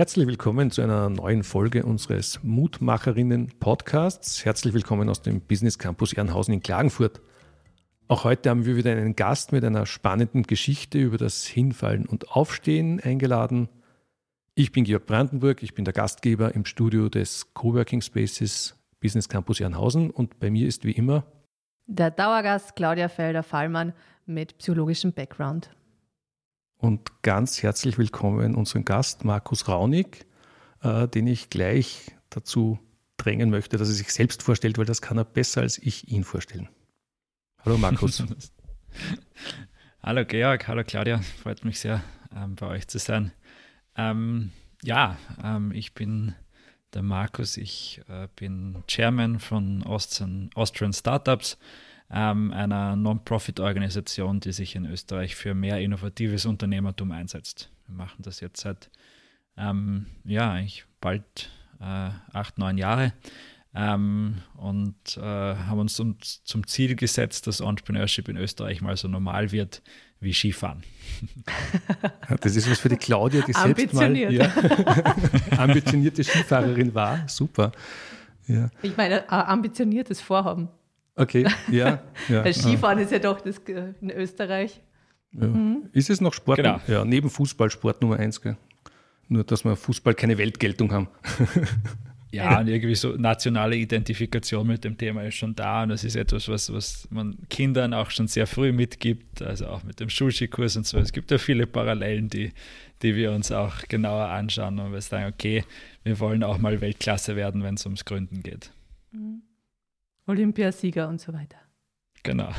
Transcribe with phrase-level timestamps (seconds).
[0.00, 4.46] Herzlich willkommen zu einer neuen Folge unseres Mutmacherinnen-Podcasts.
[4.46, 7.20] Herzlich willkommen aus dem Business Campus Ehrenhausen in Klagenfurt.
[8.08, 12.30] Auch heute haben wir wieder einen Gast mit einer spannenden Geschichte über das Hinfallen und
[12.30, 13.68] Aufstehen eingeladen.
[14.54, 19.60] Ich bin Georg Brandenburg, ich bin der Gastgeber im Studio des Coworking Spaces Business Campus
[19.60, 21.26] Ehrenhausen und bei mir ist wie immer
[21.86, 23.92] der Dauergast Claudia Felder-Fallmann
[24.24, 25.68] mit psychologischem Background.
[26.80, 30.24] Und ganz herzlich willkommen unseren Gast Markus Raunig,
[30.82, 32.78] äh, den ich gleich dazu
[33.18, 36.24] drängen möchte, dass er sich selbst vorstellt, weil das kann er besser als ich ihn
[36.24, 36.70] vorstellen.
[37.62, 38.24] Hallo Markus.
[40.02, 42.02] hallo Georg, hallo Claudia, freut mich sehr,
[42.34, 43.32] ähm, bei euch zu sein.
[43.94, 44.50] Ähm,
[44.82, 46.34] ja, ähm, ich bin
[46.94, 51.58] der Markus, ich äh, bin Chairman von Austrian, Austrian Startups,
[52.12, 57.70] ähm, einer Non-Profit-Organisation, die sich in Österreich für mehr innovatives Unternehmertum einsetzt.
[57.86, 58.90] Wir machen das jetzt seit,
[59.56, 61.50] ähm, ja, eigentlich bald
[61.80, 63.12] äh, acht, neun Jahre
[63.74, 69.06] ähm, und äh, haben uns zum, zum, Ziel gesetzt, dass Entrepreneurship in Österreich mal so
[69.06, 69.82] normal wird
[70.18, 70.82] wie Skifahren.
[72.40, 74.52] Das ist was für die Claudia, die selbst mal ja,
[75.56, 77.28] ambitionierte Skifahrerin war.
[77.28, 77.72] Super.
[78.46, 78.70] Ja.
[78.82, 80.68] Ich meine, ambitioniertes Vorhaben.
[81.20, 82.02] Okay, ja.
[82.28, 83.58] ja Weil Skifahren ist ja doch das
[84.00, 84.80] in Österreich.
[85.32, 85.46] Ja.
[85.46, 85.88] Mhm.
[85.92, 86.56] Ist es noch Sport?
[86.56, 86.80] Genau.
[86.88, 88.40] Ja, neben Fußball Sport Nummer eins.
[88.40, 88.56] Gell?
[89.28, 91.08] Nur, dass wir Fußball keine Weltgeltung haben.
[92.32, 96.14] Ja, und irgendwie so nationale Identifikation mit dem Thema ist schon da und das ist
[96.14, 100.76] etwas, was, was man Kindern auch schon sehr früh mitgibt, also auch mit dem Schulskikurs
[100.76, 100.98] und so.
[100.98, 102.52] Es gibt ja viele Parallelen, die,
[103.02, 105.64] die wir uns auch genauer anschauen und wir sagen, okay,
[106.04, 108.70] wir wollen auch mal Weltklasse werden, wenn es ums Gründen geht.
[109.10, 109.42] Mhm.
[110.30, 111.58] Olympiasieger und so weiter.
[112.22, 112.50] Genau.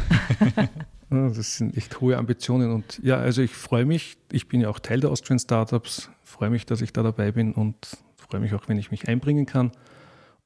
[1.09, 4.79] das sind echt hohe Ambitionen und ja, also ich freue mich, ich bin ja auch
[4.79, 8.67] Teil der Austrian Startups, freue mich, dass ich da dabei bin und freue mich auch,
[8.67, 9.71] wenn ich mich einbringen kann.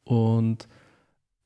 [0.03, 0.67] Und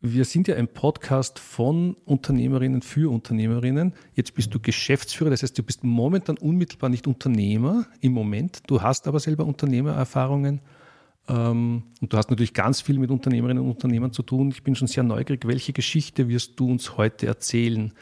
[0.02, 3.94] wir sind ja ein Podcast von Unternehmerinnen für Unternehmerinnen.
[4.14, 8.62] Jetzt bist du Geschäftsführer, das heißt, du bist momentan unmittelbar nicht Unternehmer im Moment.
[8.68, 10.62] Du hast aber selber Unternehmererfahrungen
[11.30, 14.50] und du hast natürlich ganz viel mit Unternehmerinnen und Unternehmern zu tun.
[14.50, 17.94] Ich bin schon sehr neugierig, welche Geschichte wirst du uns heute erzählen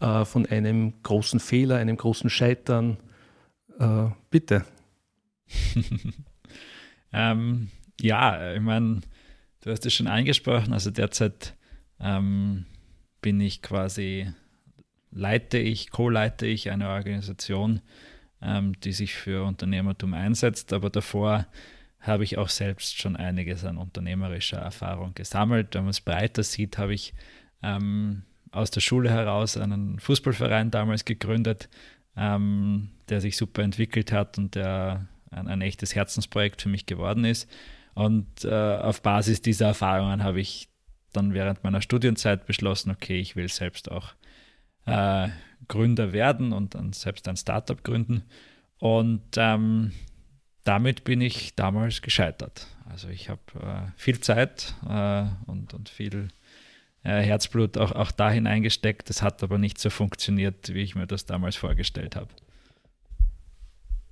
[0.00, 2.98] äh, von einem großen Fehler, einem großen Scheitern?
[3.78, 4.64] Äh, bitte.
[7.12, 7.68] ähm,
[8.00, 9.00] ja, ich meine,
[9.62, 11.54] du hast es schon angesprochen, also derzeit
[12.00, 12.66] ähm,
[13.20, 14.32] bin ich quasi,
[15.10, 17.80] leite ich, co-leite ich eine Organisation,
[18.42, 21.46] ähm, die sich für Unternehmertum einsetzt, aber davor
[22.06, 25.74] habe ich auch selbst schon einiges an unternehmerischer Erfahrung gesammelt.
[25.74, 27.14] Wenn man es breiter sieht, habe ich
[27.62, 31.68] ähm, aus der Schule heraus einen Fußballverein damals gegründet,
[32.16, 37.24] ähm, der sich super entwickelt hat und der ein, ein echtes Herzensprojekt für mich geworden
[37.24, 37.50] ist.
[37.94, 40.68] Und äh, auf Basis dieser Erfahrungen habe ich
[41.12, 44.14] dann während meiner Studienzeit beschlossen, okay, ich will selbst auch
[44.84, 45.28] äh,
[45.68, 48.24] Gründer werden und dann selbst ein Startup gründen.
[48.78, 49.92] Und ähm,
[50.66, 52.66] damit bin ich damals gescheitert.
[52.90, 56.28] Also ich habe äh, viel Zeit äh, und, und viel
[57.04, 59.08] äh, Herzblut auch, auch da hineingesteckt.
[59.08, 62.28] Das hat aber nicht so funktioniert, wie ich mir das damals vorgestellt habe.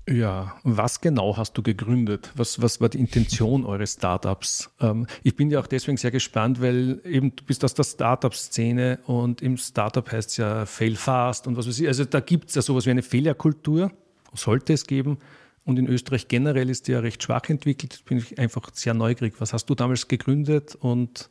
[0.08, 2.30] Ja, was genau hast du gegründet?
[2.36, 4.70] Was, was war die Intention eures Startups?
[4.80, 9.00] Ähm, ich bin ja auch deswegen sehr gespannt, weil eben du bist aus der Startup-Szene
[9.06, 11.88] und im Startup heißt es ja Fail Fast und was weiß ich.
[11.88, 13.90] Also da gibt es ja sowas wie eine Fehlerkultur,
[14.34, 15.18] sollte es geben.
[15.64, 18.00] Und in Österreich generell ist die ja recht schwach entwickelt.
[18.00, 19.34] Da bin ich einfach sehr neugierig.
[19.38, 21.30] Was hast du damals gegründet und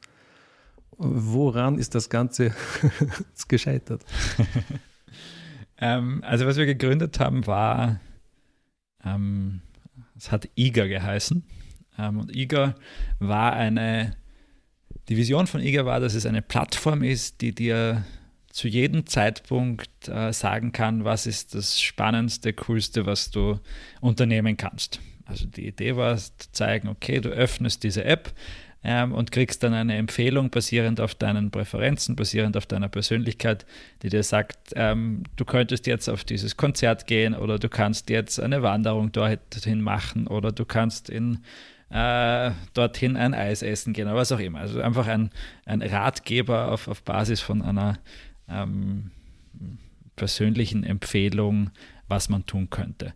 [0.98, 2.54] woran ist das Ganze
[3.48, 4.04] gescheitert?
[5.78, 8.00] ähm, also was wir gegründet haben, war
[9.04, 9.62] ähm,
[10.16, 11.44] es hat IGA geheißen.
[11.98, 12.76] Ähm, und IGA
[13.20, 14.16] war eine,
[15.10, 18.04] die Vision von IGA war, dass es eine Plattform ist, die dir
[18.54, 23.60] zu jedem Zeitpunkt äh, sagen kann, was ist das Spannendste, Coolste, was du
[24.00, 25.02] unternehmen kannst.
[25.26, 28.34] Also die Idee war zu zeigen, okay, du öffnest diese App,
[28.84, 33.66] ähm, und kriegst dann eine Empfehlung basierend auf deinen Präferenzen, basierend auf deiner Persönlichkeit,
[34.02, 38.40] die dir sagt, ähm, du könntest jetzt auf dieses Konzert gehen oder du kannst jetzt
[38.40, 41.40] eine Wanderung dorthin machen oder du kannst in
[41.90, 44.60] äh, dorthin ein Eis essen gehen oder was auch immer.
[44.60, 45.30] Also einfach ein,
[45.66, 48.00] ein Ratgeber auf, auf Basis von einer
[48.48, 49.12] ähm,
[50.16, 51.72] persönlichen Empfehlung,
[52.08, 53.14] was man tun könnte.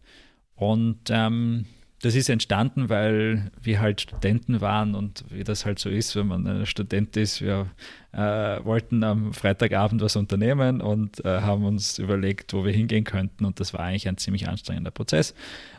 [0.56, 1.66] Und ähm,
[2.02, 6.28] das ist entstanden, weil wir halt Studenten waren und wie das halt so ist, wenn
[6.28, 7.42] man ein Student ist.
[7.42, 7.68] Wir
[8.12, 13.46] äh, wollten am Freitagabend was unternehmen und äh, haben uns überlegt, wo wir hingehen könnten.
[13.46, 15.34] Und das war eigentlich ein ziemlich anstrengender Prozess.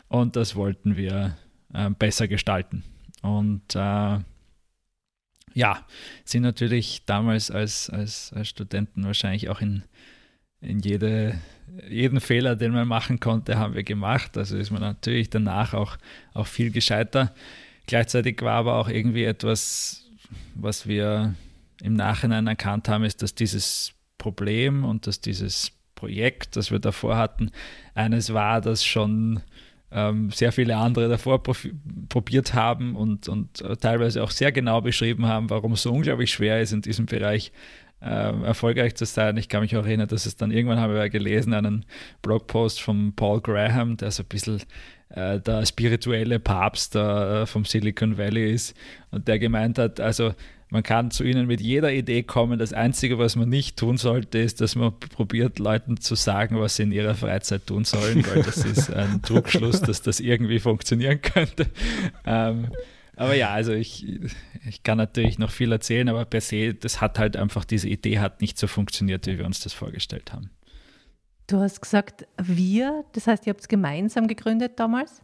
[0.09, 1.37] Und das wollten wir
[1.73, 2.83] äh, besser gestalten.
[3.21, 4.19] Und äh,
[5.59, 5.85] ja,
[6.23, 9.83] sind natürlich damals als, als, als Studenten wahrscheinlich auch in,
[10.61, 11.37] in jede,
[11.89, 14.37] jeden Fehler, den man machen konnte, haben wir gemacht.
[14.37, 15.97] Also ist man natürlich danach auch,
[16.33, 17.35] auch viel gescheiter.
[17.87, 20.09] Gleichzeitig war aber auch irgendwie etwas,
[20.55, 21.35] was wir
[21.81, 27.17] im Nachhinein erkannt haben, ist, dass dieses Problem und dass dieses Projekt, das wir davor
[27.17, 27.51] hatten,
[27.95, 29.41] eines war, das schon
[29.91, 35.25] ähm, sehr viele andere davor probiert haben und, und äh, teilweise auch sehr genau beschrieben
[35.25, 37.51] haben, warum es so unglaublich schwer ist, in diesem Bereich
[38.01, 39.37] äh, erfolgreich zu sein.
[39.37, 41.85] Ich kann mich auch erinnern, dass es dann irgendwann habe ich gelesen, einen
[42.21, 44.61] Blogpost von Paul Graham, der so ein bisschen
[45.09, 48.75] äh, der spirituelle Papst äh, vom Silicon Valley ist
[49.11, 50.33] und der gemeint hat, also
[50.71, 52.59] man kann zu ihnen mit jeder Idee kommen.
[52.59, 56.75] Das Einzige, was man nicht tun sollte, ist, dass man probiert, Leuten zu sagen, was
[56.75, 61.21] sie in ihrer Freizeit tun sollen, weil das ist ein Trugschluss, dass das irgendwie funktionieren
[61.21, 61.67] könnte.
[62.23, 62.67] Ähm,
[63.15, 64.05] aber ja, also ich,
[64.67, 68.19] ich kann natürlich noch viel erzählen, aber per se, das hat halt einfach, diese Idee
[68.19, 70.51] hat nicht so funktioniert, wie wir uns das vorgestellt haben.
[71.47, 75.23] Du hast gesagt, wir, das heißt, ihr habt es gemeinsam gegründet damals?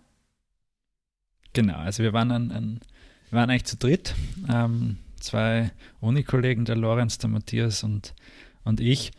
[1.53, 2.79] Genau, also wir waren, ein, ein
[3.29, 4.15] wir waren eigentlich zu dritt.
[4.51, 8.13] Ähm, zwei Unikollegen, der Lorenz, der Matthias und,
[8.63, 9.11] und ich.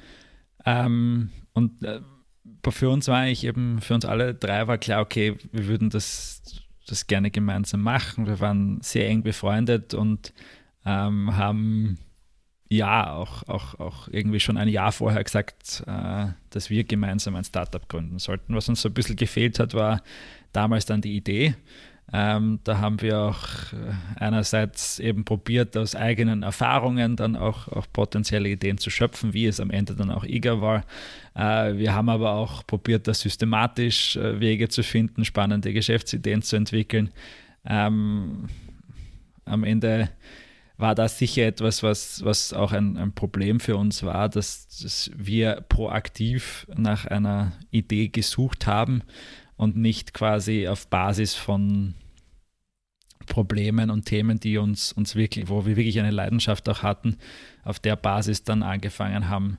[0.64, 2.00] Ähm, und äh,
[2.68, 6.42] für uns war eigentlich eben, für uns alle drei war klar, okay, wir würden das,
[6.86, 8.26] das gerne gemeinsam machen.
[8.26, 10.32] Wir waren sehr eng befreundet und
[10.84, 11.98] ähm, haben
[12.68, 17.44] ja auch, auch, auch irgendwie schon ein Jahr vorher gesagt, äh, dass wir gemeinsam ein
[17.44, 18.54] Startup gründen sollten.
[18.54, 20.02] Was uns so ein bisschen gefehlt hat, war
[20.52, 21.54] damals dann die Idee.
[22.12, 23.42] Ähm, da haben wir auch
[23.72, 29.46] äh, einerseits eben probiert, aus eigenen Erfahrungen dann auch, auch potenzielle Ideen zu schöpfen, wie
[29.46, 30.84] es am Ende dann auch IGA war.
[31.34, 36.54] Äh, wir haben aber auch probiert, da systematisch äh, Wege zu finden, spannende Geschäftsideen zu
[36.54, 37.10] entwickeln.
[37.64, 38.46] Ähm,
[39.44, 40.10] am Ende
[40.78, 45.10] war das sicher etwas, was, was auch ein, ein Problem für uns war, dass, dass
[45.16, 49.02] wir proaktiv nach einer Idee gesucht haben
[49.56, 51.94] und nicht quasi auf Basis von
[53.26, 57.16] Problemen und Themen, die uns, uns wirklich, wo wir wirklich eine Leidenschaft auch hatten,
[57.64, 59.58] auf der Basis dann angefangen haben,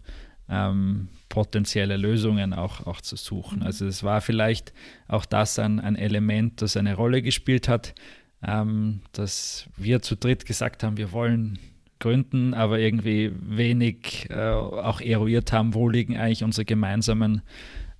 [0.49, 3.63] ähm, potenzielle Lösungen auch, auch zu suchen.
[3.63, 4.73] Also es war vielleicht
[5.07, 7.93] auch das ein, ein Element, das eine Rolle gespielt hat,
[8.41, 11.59] ähm, dass wir zu dritt gesagt haben, wir wollen
[11.99, 17.41] gründen, aber irgendwie wenig äh, auch eruiert haben, wo liegen eigentlich unsere gemeinsamen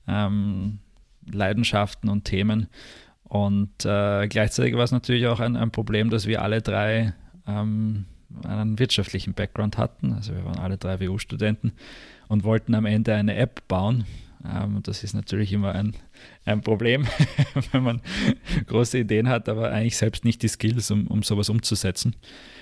[0.08, 0.80] ähm,
[1.32, 2.68] Leidenschaften und Themen.
[3.24, 7.14] Und äh, gleichzeitig war es natürlich auch ein, ein, Problem, dass wir alle drei
[7.46, 8.06] ähm,
[8.46, 10.14] einen wirtschaftlichen Background hatten.
[10.14, 11.74] Also wir waren alle drei WU-Studenten
[12.30, 14.06] und wollten am Ende eine App bauen.
[14.46, 15.96] Ähm, das ist natürlich immer ein,
[16.46, 17.06] ein Problem,
[17.72, 18.02] wenn man
[18.68, 22.16] große Ideen hat, aber eigentlich selbst nicht die Skills, um, um sowas umzusetzen.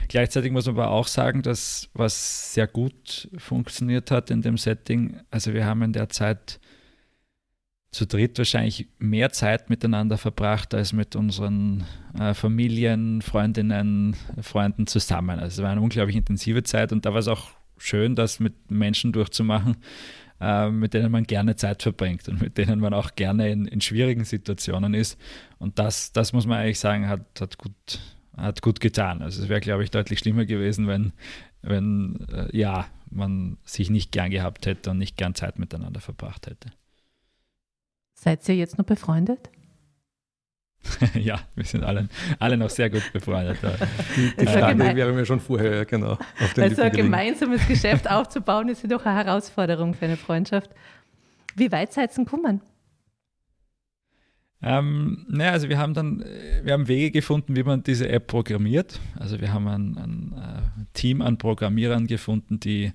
[0.08, 5.20] Gleichzeitig muss man aber auch sagen, dass was sehr gut funktioniert hat in dem Setting,
[5.32, 6.60] also wir haben in der Zeit
[7.96, 11.86] zu dritt wahrscheinlich mehr Zeit miteinander verbracht als mit unseren
[12.20, 15.40] äh, Familien, Freundinnen, Freunden zusammen.
[15.40, 18.70] Also es war eine unglaublich intensive Zeit und da war es auch schön, das mit
[18.70, 19.78] Menschen durchzumachen,
[20.42, 23.80] äh, mit denen man gerne Zeit verbringt und mit denen man auch gerne in, in
[23.80, 25.18] schwierigen Situationen ist.
[25.58, 28.02] Und das, das muss man eigentlich sagen, hat, hat, gut,
[28.36, 29.22] hat gut getan.
[29.22, 31.14] Also es wäre, glaube ich, deutlich schlimmer gewesen, wenn,
[31.62, 36.48] wenn äh, ja, man sich nicht gern gehabt hätte und nicht gern Zeit miteinander verbracht
[36.48, 36.72] hätte.
[38.16, 39.50] Seid ihr jetzt noch befreundet?
[41.16, 42.08] ja, wir sind alle,
[42.40, 43.58] alle noch sehr gut befreundet.
[44.16, 46.14] Die, die Frage wäre mir schon vorher, genau.
[46.40, 50.72] Auf den also ein gemeinsames Geschäft aufzubauen, ist ja doch eine Herausforderung für eine Freundschaft.
[51.56, 52.62] Wie weit seid ihr gekommen?
[54.62, 56.24] Ähm, naja, also wir haben dann,
[56.64, 59.00] wir haben Wege gefunden, wie man diese App programmiert.
[59.20, 62.94] Also wir haben ein, ein, ein äh, Team an Programmierern gefunden, die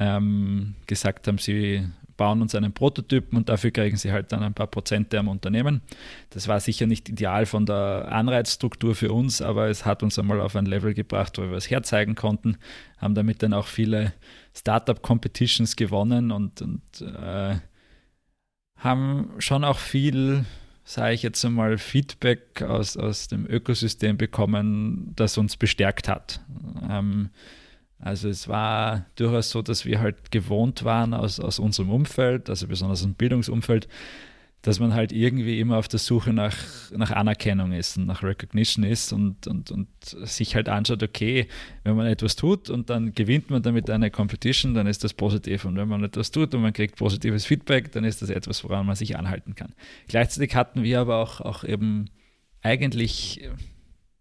[0.00, 4.52] ähm, gesagt haben, sie bauen uns einen Prototypen und dafür kriegen sie halt dann ein
[4.52, 5.80] paar Prozente am Unternehmen.
[6.30, 10.40] Das war sicher nicht ideal von der Anreizstruktur für uns, aber es hat uns einmal
[10.40, 12.58] auf ein Level gebracht, wo wir es herzeigen konnten,
[12.98, 14.12] haben damit dann auch viele
[14.54, 17.56] Startup-Competitions gewonnen und, und äh,
[18.76, 20.44] haben schon auch viel,
[20.84, 26.40] sage ich jetzt einmal, Feedback aus, aus dem Ökosystem bekommen, das uns bestärkt hat.
[26.88, 27.30] Ähm,
[28.00, 32.66] also es war durchaus so, dass wir halt gewohnt waren aus, aus unserem Umfeld, also
[32.66, 33.88] besonders im Bildungsumfeld,
[34.62, 36.54] dass man halt irgendwie immer auf der Suche nach,
[36.90, 41.46] nach Anerkennung ist und nach Recognition ist und, und, und sich halt anschaut, okay,
[41.82, 45.64] wenn man etwas tut und dann gewinnt man damit eine Competition, dann ist das positiv.
[45.64, 48.84] Und wenn man etwas tut und man kriegt positives Feedback, dann ist das etwas, woran
[48.84, 49.74] man sich anhalten kann.
[50.08, 52.10] Gleichzeitig hatten wir aber auch, auch eben
[52.60, 53.48] eigentlich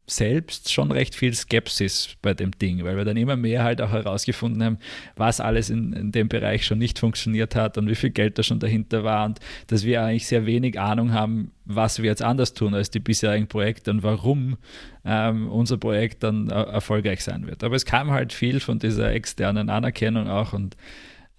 [0.10, 3.92] selbst schon recht viel Skepsis bei dem Ding, weil wir dann immer mehr halt auch
[3.92, 4.78] herausgefunden haben,
[5.16, 8.44] was alles in, in, dem Bereich schon nicht funktioniert hat und wie viel Geld da
[8.44, 12.54] schon dahinter war und dass wir eigentlich sehr wenig Ahnung haben, was wir jetzt anders
[12.54, 14.58] tun als die bisherigen Projekte und warum
[15.06, 17.64] ähm, unser Projekt dann erfolgreich sein wird.
[17.64, 20.76] Aber es kam halt viel von dieser externen Anerkennung auch und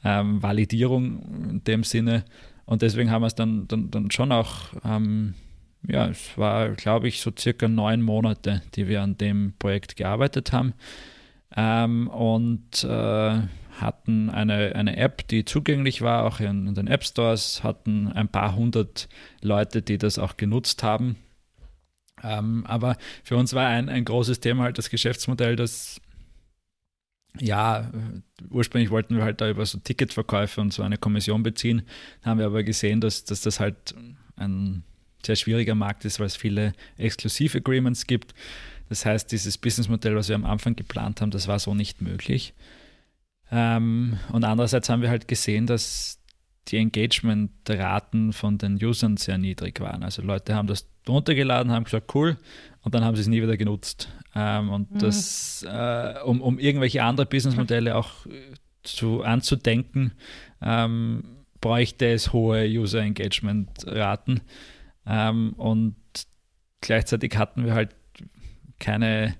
[0.04, 2.24] ähm, Validierung in dem Sinne
[2.70, 5.34] und deswegen haben wir es dann, dann, dann schon auch ähm,
[5.86, 10.52] ja, es war, glaube ich, so circa neun Monate, die wir an dem Projekt gearbeitet
[10.52, 10.74] haben.
[11.56, 13.40] Ähm, und äh,
[13.80, 18.28] hatten eine, eine App, die zugänglich war, auch in, in, den App Stores, hatten ein
[18.28, 19.08] paar hundert
[19.40, 21.16] Leute, die das auch genutzt haben.
[22.22, 26.00] Ähm, aber für uns war ein, ein großes Thema halt das Geschäftsmodell, das
[27.38, 27.90] ja,
[28.50, 31.82] ursprünglich wollten wir halt da über so Ticketverkäufe und so eine Kommission beziehen,
[32.22, 33.94] haben wir aber gesehen, dass, dass das halt
[34.36, 34.82] ein
[35.24, 38.34] sehr schwieriger Markt ist, weil es viele Exklusiv-Agreements gibt.
[38.88, 42.54] Das heißt, dieses Businessmodell, was wir am Anfang geplant haben, das war so nicht möglich.
[43.52, 46.20] Ähm, und andererseits haben wir halt gesehen, dass
[46.68, 50.02] die Engagement-Raten von den Usern sehr niedrig waren.
[50.02, 52.36] Also Leute haben das runtergeladen, haben gesagt, cool,
[52.82, 54.08] und dann haben sie es nie wieder genutzt.
[54.34, 54.98] Ähm, und mhm.
[54.98, 60.12] das, äh, um, um irgendwelche andere Businessmodelle auch äh, zu, anzudenken,
[60.62, 61.24] ähm,
[61.60, 64.40] bräuchte es hohe User-Engagement-Raten.
[65.06, 65.96] Ähm, und
[66.80, 67.94] gleichzeitig hatten wir halt
[68.78, 69.34] keine,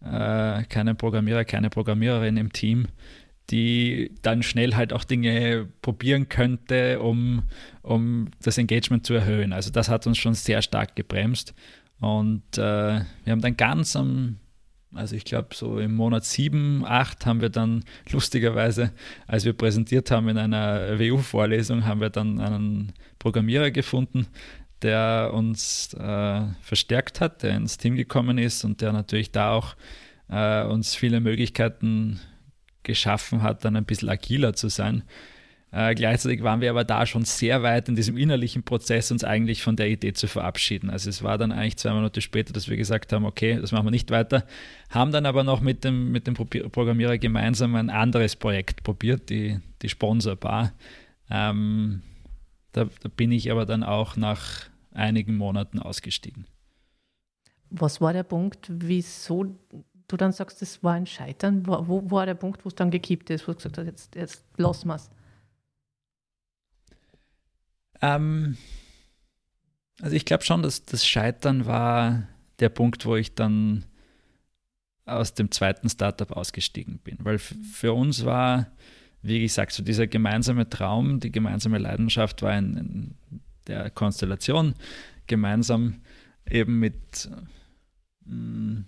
[0.00, 2.88] äh, keine Programmierer, keine Programmiererin im Team,
[3.50, 7.44] die dann schnell halt auch Dinge probieren könnte, um,
[7.82, 9.52] um das Engagement zu erhöhen.
[9.52, 11.54] Also das hat uns schon sehr stark gebremst.
[12.00, 14.36] Und äh, wir haben dann ganz am,
[14.92, 18.92] also ich glaube so im Monat 7, 8 haben wir dann lustigerweise,
[19.26, 24.26] als wir präsentiert haben in einer WU-Vorlesung, haben wir dann einen Programmierer gefunden,
[24.82, 29.74] der uns äh, verstärkt hat, der ins Team gekommen ist und der natürlich da auch
[30.28, 32.20] äh, uns viele Möglichkeiten
[32.82, 35.02] geschaffen hat, dann ein bisschen agiler zu sein.
[35.72, 39.62] Äh, gleichzeitig waren wir aber da schon sehr weit in diesem innerlichen Prozess, uns eigentlich
[39.62, 40.90] von der Idee zu verabschieden.
[40.90, 43.86] Also es war dann eigentlich zwei Monate später, dass wir gesagt haben, okay, das machen
[43.86, 44.46] wir nicht weiter,
[44.90, 49.58] haben dann aber noch mit dem, mit dem Programmierer gemeinsam ein anderes Projekt probiert, die,
[49.82, 50.72] die Sponsorbar.
[51.30, 52.02] Ähm,
[52.76, 56.46] da, da bin ich aber dann auch nach einigen Monaten ausgestiegen.
[57.70, 59.56] Was war der Punkt, wieso
[60.08, 61.66] du dann sagst, das war ein Scheitern?
[61.66, 64.14] Wo, wo war der Punkt, wo es dann gekippt ist, wo du gesagt hast, jetzt,
[64.14, 65.10] jetzt lassen wir es?
[68.02, 68.58] Ähm,
[70.02, 72.28] also ich glaube schon, dass das Scheitern war
[72.60, 73.86] der Punkt, wo ich dann
[75.06, 77.16] aus dem zweiten Startup ausgestiegen bin.
[77.20, 78.66] Weil für uns war
[79.22, 83.14] wie gesagt, so dieser gemeinsame Traum, die gemeinsame Leidenschaft war in, in
[83.66, 84.74] der Konstellation,
[85.26, 86.00] gemeinsam
[86.48, 87.28] eben mit,
[88.24, 88.78] mm,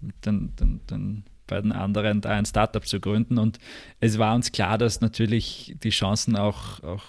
[0.00, 3.38] mit den, den, den beiden anderen da ein Startup zu gründen.
[3.38, 3.58] Und
[3.98, 7.04] es war uns klar, dass natürlich die Chancen auch, auch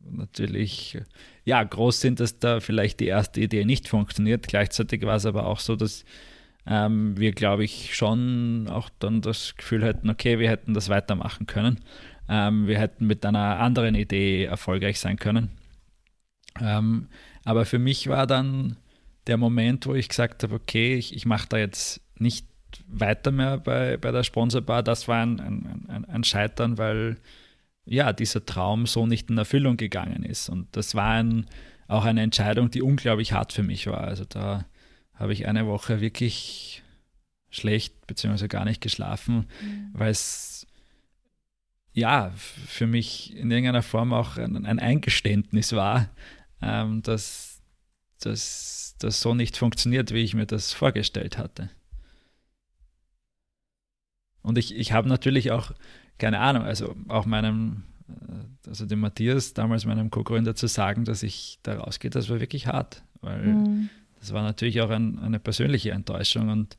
[0.00, 0.98] natürlich
[1.44, 4.46] ja, groß sind, dass da vielleicht die erste Idee nicht funktioniert.
[4.46, 6.04] Gleichzeitig war es aber auch so, dass
[6.66, 11.46] ähm, wir, glaube ich, schon auch dann das Gefühl hätten, okay, wir hätten das weitermachen
[11.46, 11.80] können.
[12.28, 15.50] Ähm, wir hätten mit einer anderen Idee erfolgreich sein können.
[16.60, 17.08] Ähm,
[17.44, 18.76] aber für mich war dann
[19.26, 22.46] der Moment, wo ich gesagt habe, okay, ich, ich mache da jetzt nicht
[22.88, 24.82] weiter mehr bei, bei der Sponsorbar.
[24.82, 27.16] Das war ein, ein, ein Scheitern, weil
[27.84, 30.48] ja, dieser Traum so nicht in Erfüllung gegangen ist.
[30.48, 31.46] Und das war ein,
[31.86, 34.02] auch eine Entscheidung, die unglaublich hart für mich war.
[34.02, 34.66] Also da
[35.16, 36.82] habe ich eine Woche wirklich
[37.50, 38.48] schlecht bzw.
[38.48, 39.90] gar nicht geschlafen, mhm.
[39.92, 40.66] weil es
[41.92, 46.10] ja für mich in irgendeiner Form auch ein, ein Eingeständnis war,
[46.60, 47.62] ähm, dass
[48.20, 51.70] das so nicht funktioniert, wie ich mir das vorgestellt hatte.
[54.42, 55.72] Und ich, ich habe natürlich auch,
[56.18, 61.22] keine Ahnung, also auch meinem, äh, also dem Matthias, damals meinem Co-Gründer, zu sagen, dass
[61.22, 65.38] ich da rausgehe, das war wirklich hart, weil mhm das war natürlich auch ein, eine
[65.38, 66.76] persönliche Enttäuschung und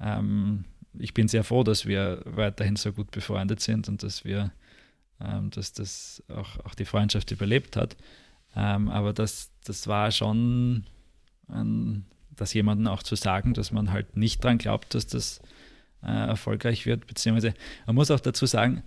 [0.00, 0.64] ähm,
[0.98, 4.52] ich bin sehr froh, dass wir weiterhin so gut befreundet sind und dass wir,
[5.20, 7.96] ähm, dass das auch, auch die Freundschaft überlebt hat.
[8.54, 10.84] Ähm, aber das, das war schon,
[11.48, 15.40] ein, das jemandem auch zu sagen, dass man halt nicht dran glaubt, dass das
[16.02, 17.54] äh, erfolgreich wird, beziehungsweise
[17.86, 18.82] man muss auch dazu sagen,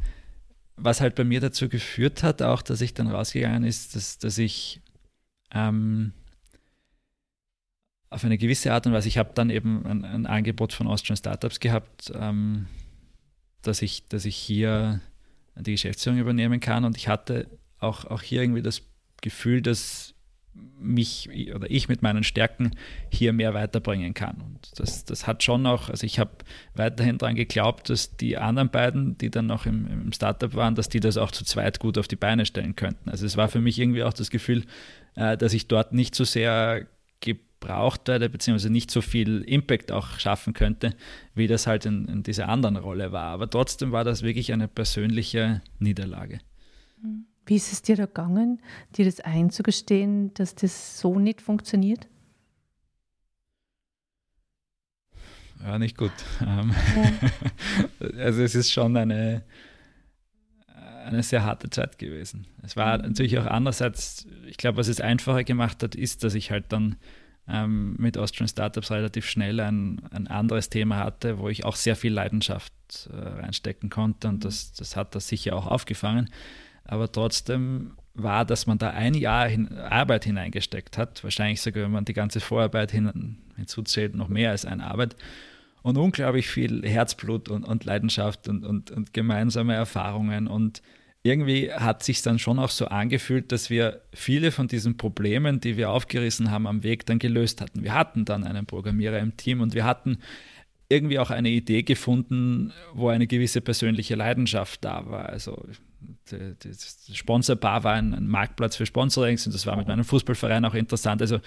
[0.75, 4.37] was halt bei mir dazu geführt hat, auch dass ich dann rausgegangen ist, dass, dass
[4.37, 4.81] ich
[5.51, 6.13] ähm,
[8.17, 9.07] auf eine gewisse Art und Weise.
[9.07, 12.65] Ich habe dann eben ein, ein, Angebot von Austrian Startups gehabt, ähm,
[13.61, 15.01] dass, ich, dass ich hier
[15.55, 16.83] die Geschäftsführung übernehmen kann.
[16.83, 17.47] Und ich hatte
[17.77, 18.81] auch, auch hier irgendwie das
[19.21, 20.15] Gefühl, dass
[20.79, 22.71] mich oder ich mit meinen Stärken
[23.11, 24.41] hier mehr weiterbringen kann.
[24.41, 26.31] Und das, das hat schon auch, also ich habe
[26.73, 30.89] weiterhin daran geglaubt, dass die anderen beiden, die dann noch im, im Startup waren, dass
[30.89, 33.11] die das auch zu zweit gut auf die Beine stellen könnten.
[33.11, 34.65] Also es war für mich irgendwie auch das Gefühl,
[35.13, 36.87] äh, dass ich dort nicht so sehr
[37.59, 40.95] gebraucht werde, beziehungsweise nicht so viel Impact auch schaffen könnte,
[41.33, 43.31] wie das halt in, in dieser anderen Rolle war.
[43.31, 46.39] Aber trotzdem war das wirklich eine persönliche Niederlage.
[47.45, 48.61] Wie ist es dir da gegangen,
[48.95, 52.07] dir das einzugestehen, dass das so nicht funktioniert?
[55.63, 56.11] Ja, nicht gut.
[56.41, 58.09] Ähm, ja.
[58.23, 59.43] also es ist schon eine,
[61.05, 62.45] eine sehr harte Zeit gewesen.
[62.61, 63.05] Es war mhm.
[63.05, 66.97] natürlich auch andererseits, ich glaube, was es einfacher gemacht hat, ist, dass ich halt dann
[67.49, 71.95] ähm, mit Austrian Startups relativ schnell ein, ein anderes Thema hatte, wo ich auch sehr
[71.95, 72.73] viel Leidenschaft
[73.11, 76.29] äh, reinstecken konnte und das, das hat das sicher auch aufgefangen.
[76.83, 81.91] Aber trotzdem war, dass man da ein Jahr hin, Arbeit hineingesteckt hat, wahrscheinlich sogar, wenn
[81.91, 85.15] man die ganze Vorarbeit hin, hinzuzählt, noch mehr als eine Arbeit
[85.83, 90.81] und unglaublich viel Herzblut und, und Leidenschaft und, und, und gemeinsame Erfahrungen und
[91.27, 95.77] irgendwie hat sich dann schon auch so angefühlt, dass wir viele von diesen Problemen, die
[95.77, 97.83] wir aufgerissen haben am Weg, dann gelöst hatten.
[97.83, 100.19] Wir hatten dann einen Programmierer im Team und wir hatten
[100.89, 105.27] irgendwie auch eine Idee gefunden, wo eine gewisse persönliche Leidenschaft da war.
[105.27, 105.65] Also
[106.29, 110.73] das Sponsorbar war ein, ein Marktplatz für Sponsorings und das war mit meinem Fußballverein auch
[110.73, 111.21] interessant.
[111.21, 111.39] Also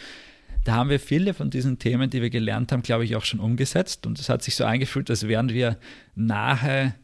[0.64, 3.40] da haben wir viele von diesen Themen, die wir gelernt haben, glaube ich, auch schon
[3.40, 4.06] umgesetzt.
[4.06, 5.78] Und es hat sich so eingefühlt, als wären wir
[6.14, 6.94] nahe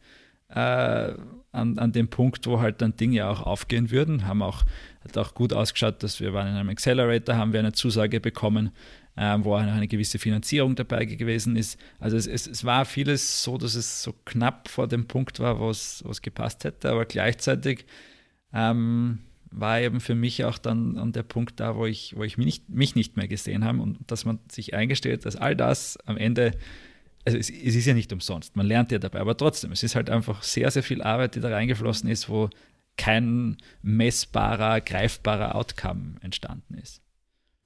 [0.49, 1.13] äh,
[1.57, 4.27] an, an dem Punkt, wo halt dann Dinge auch aufgehen würden.
[4.27, 4.65] Haben auch,
[5.05, 8.71] hat auch gut ausgeschaut, dass wir waren in einem Accelerator, haben wir eine Zusage bekommen,
[9.17, 11.81] äh, wo auch eine gewisse Finanzierung dabei gewesen ist.
[11.99, 15.59] Also es, es, es, war vieles so, dass es so knapp vor dem Punkt war,
[15.59, 17.87] wo es gepasst hätte, aber gleichzeitig
[18.53, 22.37] ähm, war eben für mich auch dann an der Punkt da, wo ich, wo ich
[22.37, 25.97] mich, nicht, mich nicht mehr gesehen habe und dass man sich eingestellt, dass all das
[26.05, 26.53] am Ende
[27.27, 29.97] also es, es, ist ja nicht umsonst, man lernt ja dabei, aber trotzdem, es ist
[29.97, 32.49] halt einfach sehr, sehr viel Arbeit, die da reingeflossen ist, wo
[32.97, 37.03] kein messbarer, greifbarer Outcome entstanden ist.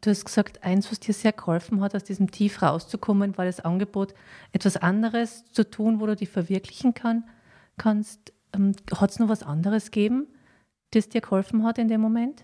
[0.01, 3.61] Du hast gesagt, eins, was dir sehr geholfen hat, aus diesem Tief rauszukommen, war das
[3.61, 4.15] Angebot,
[4.53, 7.29] etwas anderes zu tun, wo du dich verwirklichen kann,
[7.77, 8.33] kannst.
[8.55, 10.27] Ähm, hat es noch was anderes gegeben,
[10.93, 12.41] das dir geholfen hat in dem Moment?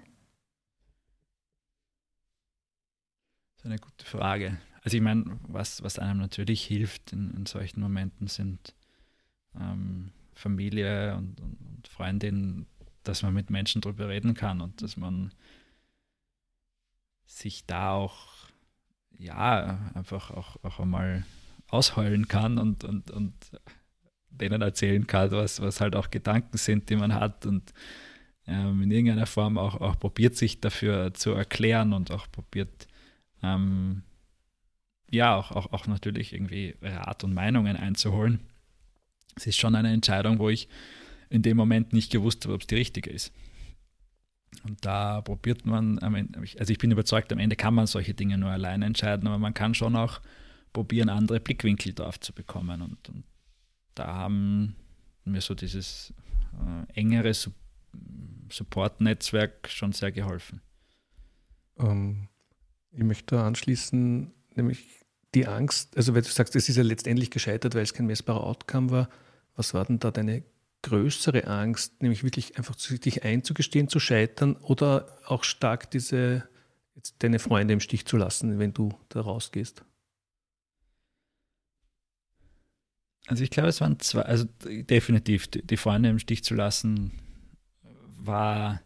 [3.56, 4.58] Das ist eine gute Frage.
[4.86, 8.72] Also ich meine, was, was einem natürlich hilft in, in solchen Momenten sind
[9.60, 12.66] ähm, Familie und, und, und Freundinnen,
[13.02, 15.32] dass man mit Menschen darüber reden kann und dass man
[17.24, 18.28] sich da auch
[19.18, 21.26] ja einfach auch, auch einmal
[21.66, 23.34] ausheulen kann und, und, und
[24.30, 27.74] denen erzählen kann, was, was halt auch Gedanken sind, die man hat und
[28.46, 32.86] ähm, in irgendeiner Form auch, auch probiert, sich dafür zu erklären und auch probiert,
[33.42, 34.04] ähm,
[35.10, 38.40] ja, auch, auch, auch natürlich irgendwie Rat und Meinungen einzuholen.
[39.36, 40.68] Es ist schon eine Entscheidung, wo ich
[41.28, 43.32] in dem Moment nicht gewusst habe, ob es die richtige ist.
[44.64, 48.50] Und da probiert man, also ich bin überzeugt, am Ende kann man solche Dinge nur
[48.50, 50.20] alleine entscheiden, aber man kann schon auch
[50.72, 52.82] probieren, andere Blickwinkel drauf zu bekommen.
[52.82, 53.24] Und, und
[53.94, 54.76] da haben
[55.24, 56.12] mir so dieses
[56.54, 57.32] äh, engere
[58.50, 60.62] Support-Netzwerk schon sehr geholfen.
[61.78, 62.28] Ähm,
[62.92, 67.74] ich möchte anschließen, nämlich die Angst, also weil du sagst, es ist ja letztendlich gescheitert,
[67.74, 69.08] weil es kein messbarer Outcome war.
[69.54, 70.42] Was war denn da deine
[70.82, 76.48] größere Angst, nämlich wirklich einfach sich einzugestehen, zu scheitern oder auch stark diese
[76.94, 79.84] jetzt deine Freunde im Stich zu lassen, wenn du da rausgehst?
[83.26, 87.12] Also ich glaube, es waren zwei, also definitiv die Freunde im Stich zu lassen,
[88.16, 88.80] war,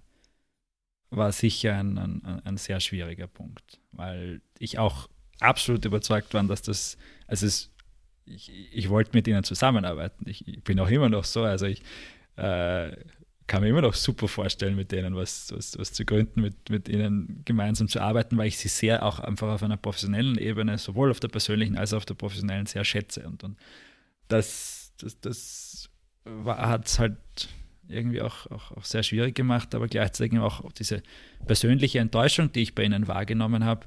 [1.10, 5.08] war sicher ein, ein, ein sehr schwieriger Punkt, weil ich auch
[5.40, 7.70] absolut überzeugt waren, dass das, also es,
[8.24, 10.28] ich, ich wollte mit ihnen zusammenarbeiten.
[10.28, 11.82] Ich, ich, bin auch immer noch so, also ich
[12.36, 12.96] äh,
[13.46, 16.88] kann mir immer noch super vorstellen, mit denen was, was, was zu gründen, mit, mit
[16.88, 21.10] ihnen gemeinsam zu arbeiten, weil ich sie sehr auch einfach auf einer professionellen Ebene, sowohl
[21.10, 23.26] auf der persönlichen als auch auf der professionellen, sehr schätze.
[23.26, 23.58] Und, und
[24.28, 25.90] das, das, das
[26.46, 27.16] hat es halt
[27.88, 31.02] irgendwie auch, auch, auch, sehr schwierig gemacht, aber gleichzeitig auch diese
[31.44, 33.86] persönliche Enttäuschung, die ich bei ihnen wahrgenommen habe,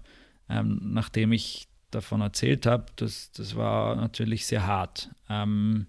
[0.50, 5.10] ähm, nachdem ich davon erzählt habe, das, das war natürlich sehr hart.
[5.30, 5.88] Ähm,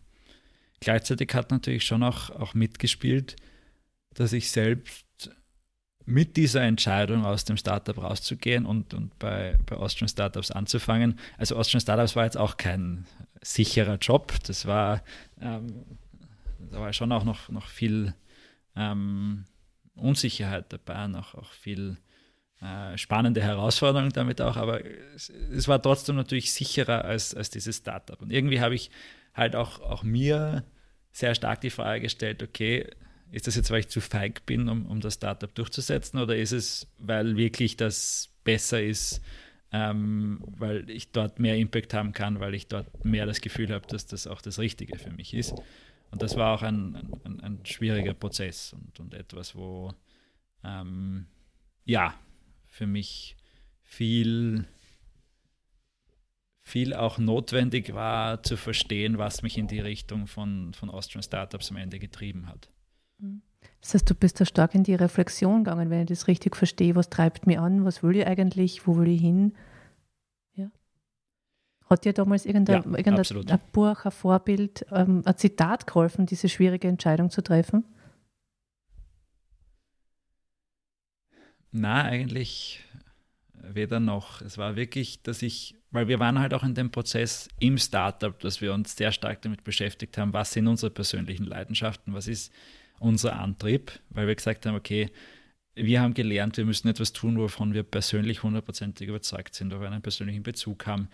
[0.80, 3.36] gleichzeitig hat natürlich schon auch, auch mitgespielt,
[4.12, 5.04] dass ich selbst
[6.06, 11.18] mit dieser Entscheidung aus dem Startup rauszugehen und, und bei, bei Austrian Startups anzufangen.
[11.38, 13.06] Also Austrian Startups war jetzt auch kein
[13.40, 14.34] sicherer Job.
[14.46, 15.02] Das war,
[15.40, 15.84] ähm,
[16.70, 18.14] da war schon auch noch, noch viel
[18.76, 19.44] ähm,
[19.94, 21.96] Unsicherheit dabei, noch auch viel
[22.64, 24.82] äh, spannende Herausforderung damit auch, aber
[25.14, 28.20] es, es, war trotzdem natürlich sicherer als, als dieses Startup.
[28.22, 28.90] Und irgendwie habe ich
[29.34, 30.64] halt auch, auch mir
[31.12, 32.88] sehr stark die Frage gestellt, okay,
[33.30, 36.52] ist das jetzt, weil ich zu feig bin, um, um das Startup durchzusetzen, oder ist
[36.52, 39.20] es, weil wirklich das besser ist,
[39.70, 43.86] ähm, weil ich dort mehr Impact haben kann, weil ich dort mehr das Gefühl habe,
[43.88, 45.52] dass das auch das Richtige für mich ist.
[46.10, 49.92] Und das war auch ein, ein, ein schwieriger Prozess und, und etwas, wo
[50.62, 51.26] ähm,
[51.84, 52.14] ja,
[52.74, 53.36] für mich
[53.82, 54.64] viel,
[56.60, 61.70] viel auch notwendig war zu verstehen, was mich in die Richtung von, von Austrian Startups
[61.70, 62.68] am Ende getrieben hat.
[63.80, 66.96] Das heißt, du bist da stark in die Reflexion gegangen, wenn ich das richtig verstehe.
[66.96, 67.84] Was treibt mich an?
[67.84, 68.88] Was will ich eigentlich?
[68.88, 69.52] Wo will ich hin?
[70.54, 70.68] Ja.
[71.88, 76.48] Hat dir damals irgendein, ja, irgendein ein Buch, ein Vorbild, ähm, ein Zitat geholfen, diese
[76.48, 77.84] schwierige Entscheidung zu treffen?
[81.76, 82.84] Na, eigentlich
[83.52, 84.40] weder noch.
[84.42, 88.38] Es war wirklich, dass ich, weil wir waren halt auch in dem Prozess im Startup,
[88.38, 92.52] dass wir uns sehr stark damit beschäftigt haben, was sind unsere persönlichen Leidenschaften, was ist
[93.00, 95.10] unser Antrieb, weil wir gesagt haben, okay,
[95.74, 99.90] wir haben gelernt, wir müssen etwas tun, wovon wir persönlich hundertprozentig überzeugt sind, wo wir
[99.90, 101.08] einen persönlichen Bezug haben.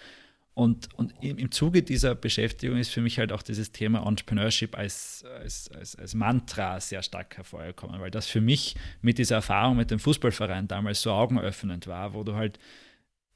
[0.53, 5.25] Und, und im, Zuge dieser Beschäftigung ist für mich halt auch dieses Thema Entrepreneurship als,
[5.41, 9.91] als, als, als Mantra sehr stark hervorgekommen, weil das für mich mit dieser Erfahrung mit
[9.91, 12.59] dem Fußballverein damals so augenöffnend war, wo du halt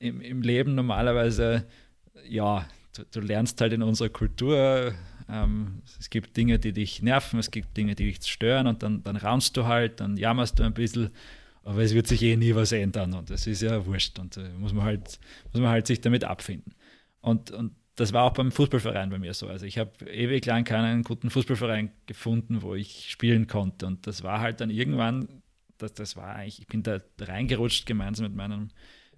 [0.00, 1.66] im, im Leben normalerweise,
[2.28, 4.92] ja, du, du lernst halt in unserer Kultur,
[5.28, 9.02] ähm, es gibt Dinge, die dich nerven, es gibt Dinge, die dich stören und dann,
[9.04, 11.10] dann raunst du halt, dann jammerst du ein bisschen
[11.64, 14.50] aber es wird sich eh nie was ändern und das ist ja wurscht und äh,
[14.58, 15.18] muss man halt
[15.52, 16.74] muss man halt sich damit abfinden.
[17.24, 19.46] Und, und das war auch beim Fußballverein bei mir so.
[19.46, 23.86] Also ich habe ewig lang keinen guten Fußballverein gefunden, wo ich spielen konnte.
[23.86, 25.42] Und das war halt dann irgendwann,
[25.78, 28.68] das, das war eigentlich, ich bin da reingerutscht gemeinsam mit meinem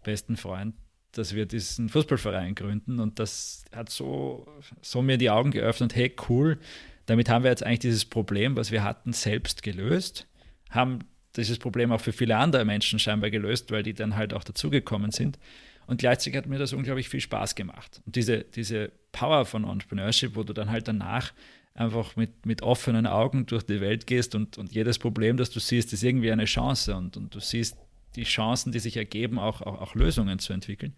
[0.05, 0.77] besten Freund,
[1.11, 3.01] dass wir diesen Fußballverein gründen.
[3.01, 4.47] Und das hat so,
[4.83, 6.59] so mir die Augen geöffnet, hey cool,
[7.07, 10.29] damit haben wir jetzt eigentlich dieses Problem, was wir hatten, selbst gelöst,
[10.71, 11.01] haben
[11.35, 15.11] dieses Problem auch für viele andere Menschen scheinbar gelöst, weil die dann halt auch dazugekommen
[15.11, 15.38] sind.
[15.87, 18.01] Und gleichzeitig hat mir das unglaublich viel Spaß gemacht.
[18.05, 21.33] Und diese, diese Power von Entrepreneurship, wo du dann halt danach
[21.75, 25.61] einfach mit, mit offenen Augen durch die Welt gehst und, und jedes Problem, das du
[25.61, 27.77] siehst, ist irgendwie eine Chance und, und du siehst
[28.16, 30.94] die Chancen, die sich ergeben, auch, auch, auch Lösungen zu entwickeln.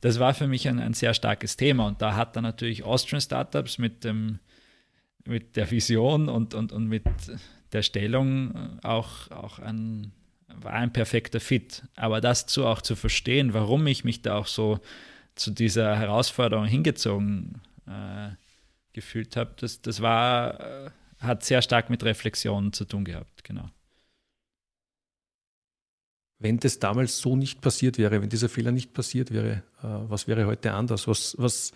[0.00, 3.20] Das war für mich ein, ein sehr starkes Thema und da hat dann natürlich Austrian
[3.20, 4.38] Startups mit, dem,
[5.26, 7.04] mit der Vision und, und, und mit
[7.72, 10.12] der Stellung auch, auch ein,
[10.60, 11.82] war ein perfekter Fit.
[11.96, 14.80] Aber das zu auch zu verstehen, warum ich mich da auch so
[15.34, 18.30] zu dieser Herausforderung hingezogen äh,
[18.92, 23.68] gefühlt habe, das, das war, äh, hat sehr stark mit Reflexionen zu tun gehabt, genau.
[26.38, 30.28] Wenn das damals so nicht passiert wäre, wenn dieser Fehler nicht passiert wäre, äh, was
[30.28, 31.08] wäre heute anders?
[31.08, 31.72] Was, was,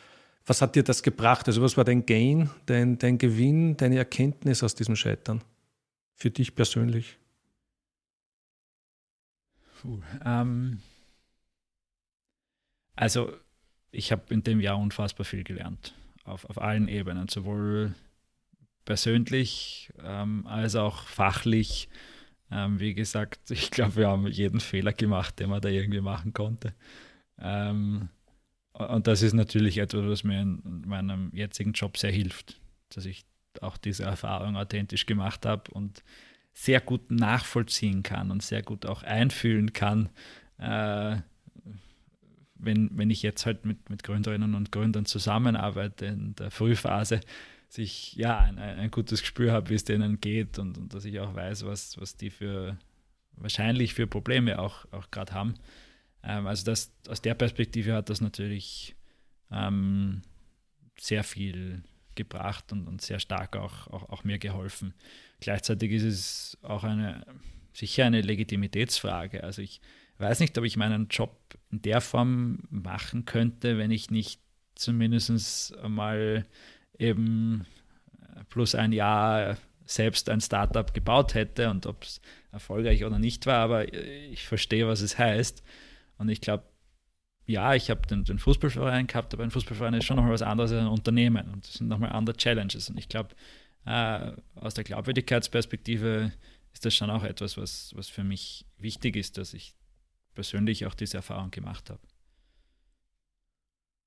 [0.46, 1.46] was hat dir das gebracht?
[1.48, 5.42] Also was war dein Gain, dein, dein Gewinn, deine Erkenntnis aus diesem Scheitern?
[6.14, 7.18] Für dich persönlich?
[10.24, 10.80] Ähm,
[12.96, 13.32] also
[13.90, 17.94] ich habe in dem Jahr unfassbar viel gelernt, auf, auf allen Ebenen, sowohl
[18.84, 21.88] persönlich ähm, als auch fachlich.
[22.50, 26.32] Ähm, wie gesagt, ich glaube, wir haben jeden Fehler gemacht, den man da irgendwie machen
[26.32, 26.74] konnte.
[27.38, 28.08] Ähm,
[28.72, 32.60] und das ist natürlich etwas, was mir in meinem jetzigen Job sehr hilft,
[32.90, 33.24] dass ich
[33.60, 36.02] auch diese Erfahrung authentisch gemacht habe und
[36.58, 40.08] sehr gut nachvollziehen kann und sehr gut auch einfühlen kann,
[40.58, 41.18] äh,
[42.56, 47.20] wenn, wenn ich jetzt halt mit, mit Gründerinnen und Gründern zusammenarbeite in der Frühphase,
[47.68, 51.20] sich ja ein, ein gutes Gespür habe, wie es denen geht und, und, dass ich
[51.20, 52.76] auch weiß, was, was die für
[53.36, 55.54] wahrscheinlich für Probleme auch, auch gerade haben.
[56.24, 58.96] Ähm, also das, aus der Perspektive hat das natürlich
[59.52, 60.22] ähm,
[60.98, 61.84] sehr viel
[62.16, 64.92] gebracht und, und sehr stark auch, auch, auch mir geholfen.
[65.40, 67.24] Gleichzeitig ist es auch eine,
[67.72, 69.44] sicher eine Legitimitätsfrage.
[69.44, 69.80] Also ich
[70.18, 71.36] weiß nicht, ob ich meinen Job
[71.70, 74.40] in der Form machen könnte, wenn ich nicht
[74.74, 76.46] zumindest mal
[76.98, 77.66] eben
[78.48, 82.20] plus ein Jahr selbst ein Startup gebaut hätte und ob es
[82.52, 85.62] erfolgreich oder nicht war, aber ich verstehe, was es heißt.
[86.18, 86.64] Und ich glaube,
[87.46, 90.72] ja, ich habe den, den, Fußballverein gehabt, aber ein Fußballverein ist schon nochmal was anderes
[90.72, 92.90] als ein Unternehmen und das sind nochmal andere Challenges.
[92.90, 93.30] Und ich glaube,
[93.84, 96.32] äh, aus der Glaubwürdigkeitsperspektive
[96.72, 99.74] ist das schon auch etwas, was, was für mich wichtig ist, dass ich
[100.34, 102.00] persönlich auch diese Erfahrung gemacht habe.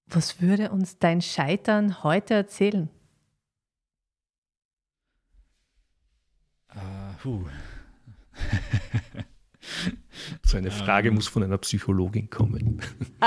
[0.08, 2.90] Was würde uns dein Scheitern heute erzählen?
[7.24, 7.46] Uh,
[10.44, 12.82] So eine Frage ähm, muss von einer Psychologin kommen.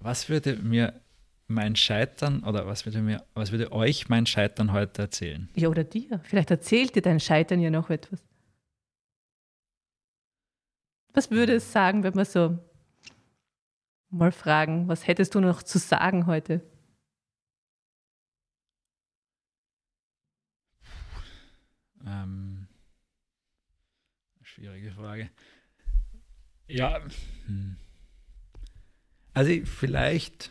[0.00, 1.00] was würde mir
[1.48, 5.48] mein Scheitern oder was würde mir, was würde euch mein Scheitern heute erzählen?
[5.54, 6.20] Ja, oder dir.
[6.24, 8.22] Vielleicht erzählt dir dein Scheitern ja noch etwas.
[11.12, 12.58] Was würde es sagen, wenn wir so
[14.10, 16.60] mal fragen, was hättest du noch zu sagen heute?
[22.06, 22.68] Ähm,
[24.42, 25.30] schwierige Frage.
[26.68, 27.00] Ja,
[27.46, 27.76] hm.
[29.32, 30.50] also vielleicht,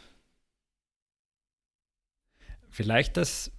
[2.75, 3.51] vielleicht, dass,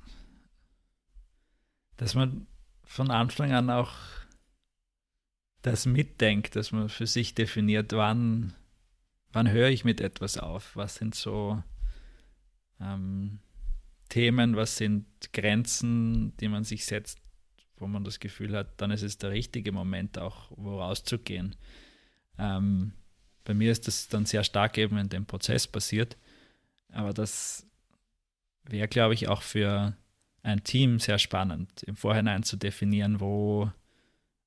[1.97, 2.47] dass man
[2.85, 3.95] von Anfang an auch
[5.63, 8.55] das mitdenkt, dass man für sich definiert, wann,
[9.33, 11.63] wann höre ich mit etwas auf, was sind so
[12.79, 13.41] ähm,
[14.11, 17.19] Themen, was sind Grenzen, die man sich setzt,
[17.79, 21.57] wo man das Gefühl hat, dann ist es der richtige Moment auch, wo rauszugehen.
[22.39, 22.93] Ähm,
[23.45, 26.17] bei mir ist das dann sehr stark eben in dem Prozess passiert,
[26.93, 27.67] aber das
[28.69, 29.97] wäre, glaube ich, auch für
[30.43, 33.71] ein Team sehr spannend, im Vorhinein zu definieren, wo,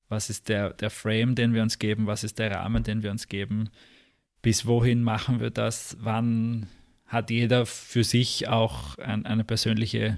[0.07, 3.11] was ist der, der Frame, den wir uns geben, was ist der Rahmen, den wir
[3.11, 3.69] uns geben,
[4.41, 6.67] bis wohin machen wir das, wann
[7.05, 10.15] hat jeder für sich auch ein, eine persönliche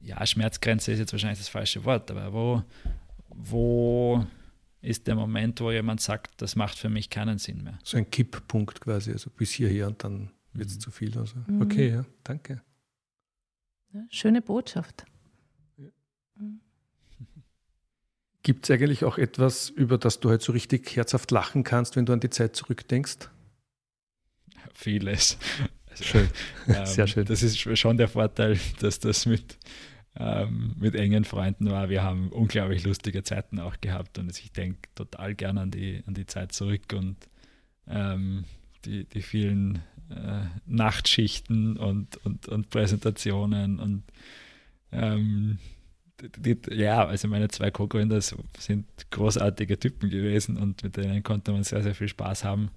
[0.00, 2.62] ja, Schmerzgrenze ist jetzt wahrscheinlich das falsche Wort, aber wo,
[3.30, 4.26] wo
[4.82, 7.78] ist der Moment, wo jemand sagt, das macht für mich keinen Sinn mehr?
[7.82, 10.80] So ein Kipppunkt quasi, also bis hierher und dann wird es mhm.
[10.80, 11.18] zu viel.
[11.18, 11.36] Also.
[11.60, 12.60] Okay, ja, danke.
[14.10, 15.04] Schöne Botschaft.
[15.76, 15.88] Ja.
[16.36, 16.60] Mhm.
[18.42, 22.06] Gibt es eigentlich auch etwas, über das du halt so richtig herzhaft lachen kannst, wenn
[22.06, 23.30] du an die Zeit zurückdenkst?
[24.74, 25.38] Vieles.
[25.94, 26.28] Also, schön.
[26.66, 27.24] Ähm, Sehr schön.
[27.24, 29.58] Das ist schon der Vorteil, dass das mit
[30.16, 31.88] ähm, mit engen Freunden war.
[31.88, 36.14] Wir haben unglaublich lustige Zeiten auch gehabt und ich denke total gern an die, an
[36.14, 37.16] die Zeit zurück und
[37.88, 38.44] ähm,
[38.84, 44.02] die, die vielen äh, Nachtschichten und, und, und Präsentationen und
[44.92, 45.58] ähm,
[46.38, 51.64] die, ja, also meine zwei Co-Gründer sind großartige Typen gewesen und mit denen konnte man
[51.64, 52.70] sehr, sehr viel Spaß haben.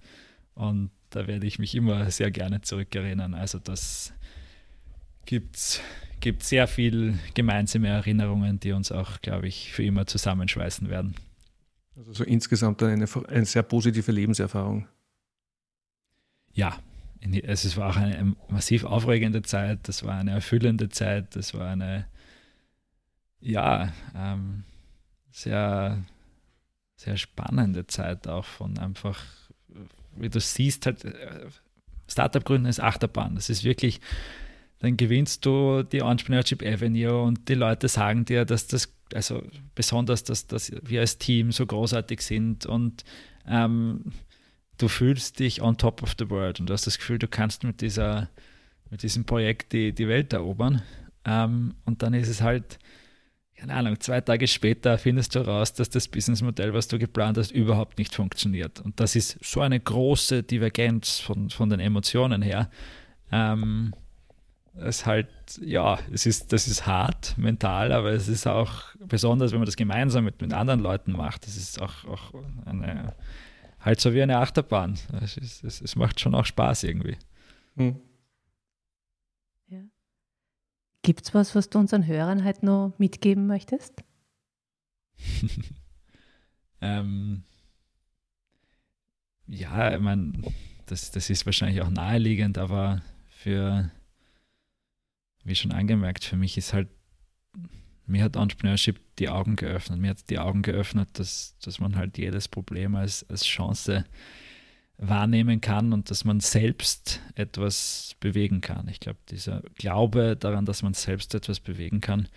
[0.55, 3.35] Und da werde ich mich immer sehr gerne zurückerinnern.
[3.35, 4.13] Also das
[5.25, 5.81] gibt es
[6.19, 11.15] gibt sehr viel gemeinsame Erinnerungen, die uns auch, glaube ich, für immer zusammenschweißen werden.
[11.95, 14.87] Also so insgesamt eine, eine sehr positive Lebenserfahrung.
[16.53, 16.79] Ja,
[17.21, 22.07] es war auch eine massiv aufregende Zeit, das war eine erfüllende Zeit, das war eine,
[23.39, 24.63] ja, ähm,
[25.31, 26.03] sehr,
[26.95, 29.23] sehr spannende Zeit auch von einfach,
[30.15, 31.47] wie du siehst, halt, äh,
[32.07, 33.35] Startup gründen ist Achterbahn.
[33.35, 33.99] Das ist wirklich,
[34.79, 39.43] dann gewinnst du die Entrepreneurship Avenue und die Leute sagen dir, dass das, also
[39.75, 43.03] besonders, dass, dass wir als Team so großartig sind und
[43.47, 44.05] ähm,
[44.77, 47.63] du fühlst dich on top of the world und du hast das Gefühl, du kannst
[47.63, 48.29] mit dieser,
[48.89, 50.81] mit diesem Projekt die, die Welt erobern.
[51.25, 52.79] Ähm, und dann ist es halt,
[53.55, 57.51] keine Ahnung, zwei Tage später findest du raus, dass das Businessmodell, was du geplant hast,
[57.51, 58.79] überhaupt nicht funktioniert.
[58.79, 62.69] Und das ist so eine große Divergenz von, von den Emotionen her.
[63.31, 63.93] Ähm,
[64.79, 65.27] es halt,
[65.59, 69.75] ja, es ist, das ist hart mental, aber es ist auch besonders, wenn man das
[69.75, 71.47] gemeinsam mit, mit anderen Leuten macht.
[71.47, 72.33] Das ist auch, auch
[72.65, 73.15] eine,
[73.79, 74.97] halt so wie eine Achterbahn.
[75.21, 77.17] Es, ist, es, es macht schon auch Spaß irgendwie.
[77.75, 77.99] Hm.
[79.67, 79.81] Ja.
[81.01, 84.03] Gibt es was, was du unseren Hörern halt noch mitgeben möchtest?
[86.81, 87.43] ähm,
[89.47, 90.33] ja, ich meine,
[90.85, 93.91] das, das ist wahrscheinlich auch naheliegend, aber für
[95.47, 96.89] wie schon angemerkt, für mich ist halt,
[98.07, 99.99] mir hat Entrepreneurship die Augen geöffnet.
[99.99, 104.05] Mir hat die Augen geöffnet, dass, dass man halt jedes Problem als, als Chance
[104.97, 108.87] wahrnehmen kann und dass man selbst etwas bewegen kann.
[108.87, 112.27] Ich glaube, dieser Glaube daran, dass man selbst etwas bewegen kann,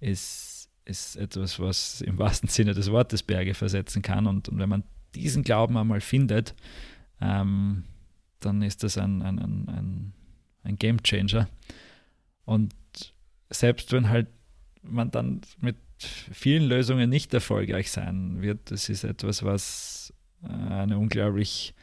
[0.00, 4.26] ist, ist etwas, was im wahrsten Sinne des Wortes Berge versetzen kann.
[4.26, 6.54] Und, und wenn man diesen Glauben einmal findet,
[7.20, 7.84] ähm,
[8.40, 10.12] dann ist das ein, ein, ein,
[10.62, 11.48] ein Game Changer.
[12.44, 12.74] Und
[13.50, 14.28] selbst wenn halt
[14.82, 20.12] man dann mit vielen Lösungen nicht erfolgreich sein wird, das ist etwas, was
[20.42, 21.74] äh, eine unglaublich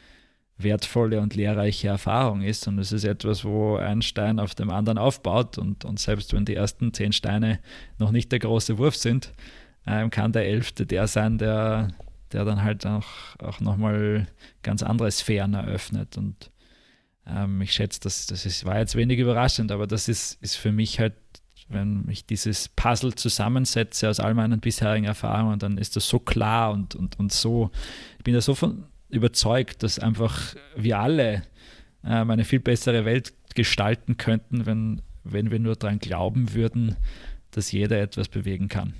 [0.57, 2.67] wertvolle und lehrreiche Erfahrung ist.
[2.67, 5.57] Und es ist etwas, wo ein Stein auf dem anderen aufbaut.
[5.57, 7.59] Und, und selbst wenn die ersten zehn Steine
[7.99, 9.33] noch nicht der große Wurf sind,
[9.85, 11.89] ähm, kann der elfte der sein, der,
[12.31, 13.07] der dann halt auch,
[13.39, 14.27] auch nochmal
[14.63, 16.17] ganz andere Sphären eröffnet.
[16.17, 16.51] Und
[17.27, 20.71] ähm, ich schätze, das, das ist, war jetzt wenig überraschend, aber das ist, ist für
[20.71, 21.13] mich halt
[21.69, 26.71] wenn ich dieses Puzzle zusammensetze aus all meinen bisherigen Erfahrungen, dann ist das so klar
[26.71, 27.71] und, und, und so,
[28.17, 31.43] ich bin da so von überzeugt, dass einfach wir alle
[32.03, 36.95] ähm, eine viel bessere Welt gestalten könnten, wenn, wenn wir nur daran glauben würden,
[37.51, 38.93] dass jeder etwas bewegen kann.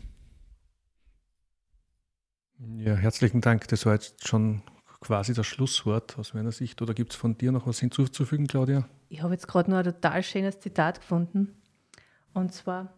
[2.77, 3.67] Ja, herzlichen Dank.
[3.67, 4.63] Das war jetzt schon
[4.99, 6.82] quasi das Schlusswort aus meiner Sicht.
[6.82, 8.88] Oder gibt es von dir noch was hinzuzufügen, Claudia?
[9.10, 11.53] Ich habe jetzt gerade noch ein total schönes Zitat gefunden.
[12.38, 12.93] Und zwar,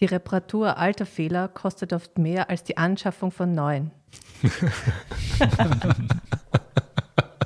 [0.00, 3.90] die Reparatur alter Fehler kostet oft mehr als die Anschaffung von neuen.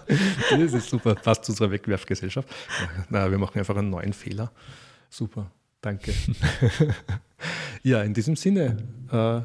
[0.07, 2.49] das ist super, passt zu unserer Wegwerfgesellschaft.
[3.09, 4.53] Na, wir machen einfach einen neuen Fehler.
[5.11, 6.15] Super, danke.
[7.83, 8.77] ja, in diesem Sinne,
[9.09, 9.41] äh,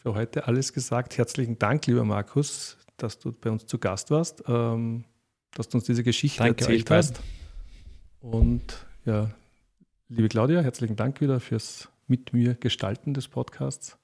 [0.00, 1.18] für heute alles gesagt.
[1.18, 5.04] Herzlichen Dank, lieber Markus, dass du bei uns zu Gast warst, ähm,
[5.52, 7.20] dass du uns diese Geschichte danke erzählt hast.
[8.22, 9.30] Und ja,
[10.08, 13.98] liebe Claudia, herzlichen Dank wieder fürs mit mir Gestalten des Podcasts.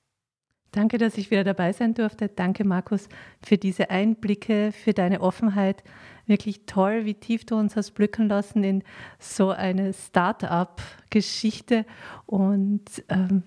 [0.72, 2.28] Danke, dass ich wieder dabei sein durfte.
[2.28, 3.08] Danke, Markus,
[3.44, 5.84] für diese Einblicke, für deine Offenheit.
[6.26, 8.82] Wirklich toll, wie tief du uns hast blicken lassen in
[9.18, 11.84] so eine Start-up-Geschichte.
[12.24, 13.42] Und ähm,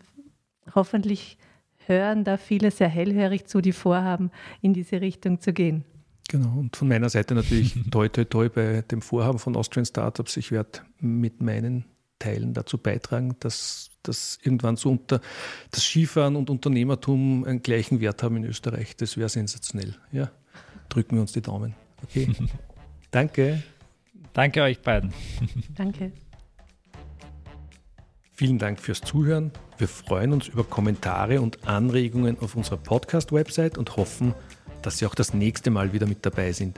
[0.75, 1.39] hoffentlich
[1.87, 4.29] hören da viele sehr hellhörig zu, die vorhaben,
[4.61, 5.83] in diese Richtung zu gehen.
[6.29, 10.37] Genau, und von meiner Seite natürlich toi toi toi bei dem Vorhaben von Austrian Startups.
[10.37, 11.85] Ich werde mit meinen
[12.25, 15.21] Teilen dazu beitragen, dass, dass irgendwann so unter
[15.69, 18.95] das Skifahren und Unternehmertum einen gleichen Wert haben in Österreich.
[18.95, 19.95] Das wäre sensationell.
[20.11, 20.31] Ja,
[20.89, 21.75] drücken wir uns die Daumen.
[22.03, 22.33] Okay.
[23.11, 23.61] Danke.
[24.33, 25.13] Danke euch beiden.
[25.75, 26.11] Danke.
[28.33, 29.51] Vielen Dank fürs Zuhören.
[29.77, 34.33] Wir freuen uns über Kommentare und Anregungen auf unserer Podcast-Website und hoffen,
[34.81, 36.77] dass Sie auch das nächste Mal wieder mit dabei sind.